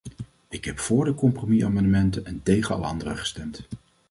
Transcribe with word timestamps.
Ik 0.49 0.65
heb 0.65 0.79
voor 0.79 1.05
de 1.05 1.13
compromisamendementen 1.13 2.25
en 2.25 2.43
tegen 2.43 2.75
alle 2.75 2.85
andere 2.85 3.15
gestemd. 3.15 3.67